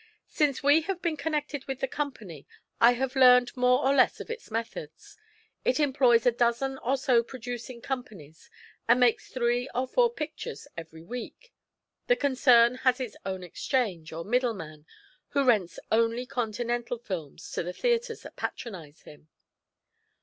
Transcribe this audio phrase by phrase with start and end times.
[0.29, 2.47] "Since we have been connected with the company
[2.79, 5.15] I have learned more or less of its methods.
[5.63, 8.49] It employs a dozen or so producing companies
[8.87, 11.53] and makes three or four pictures every week.
[12.07, 14.87] The concern has its own Exchange, or middleman,
[15.33, 19.27] who rents only Continental films to the theatres that patronize him."